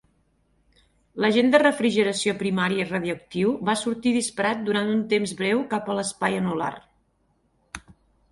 L'agent 1.23 1.51
de 1.55 1.59
refrigeració 1.63 2.33
primari 2.39 2.85
radioactiu 2.91 3.53
va 3.69 3.75
sortir 3.81 4.13
disparat 4.15 4.65
durant 4.69 4.89
un 4.93 5.03
temps 5.13 5.33
breu 5.43 5.63
cap 5.75 5.91
a 5.95 5.99
l'espai 5.99 6.39
anular. 6.39 6.73